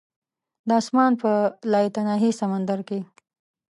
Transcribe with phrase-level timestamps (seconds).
[0.67, 1.31] د اسمان په
[1.73, 2.99] لایتناهي سمندر کې